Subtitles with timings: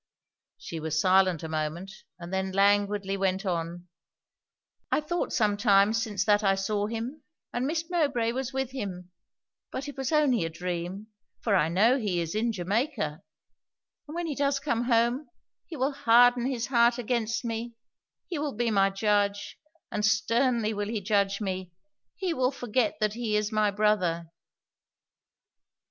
[0.57, 3.87] She was silent a moment, and then languidly went on
[4.91, 7.21] 'I thought some time since that I saw him,
[7.53, 9.11] and Miss Mowbray was with him;
[9.71, 11.05] but it was only a dream,
[11.41, 13.21] for I know he is in Jamaica:
[14.07, 15.29] and when he does come home,
[15.67, 17.75] he will harden his heart against me
[18.25, 19.59] he will be my judge,
[19.91, 21.73] and sternly will he judge me
[22.15, 24.31] he will forget that he is my brother!'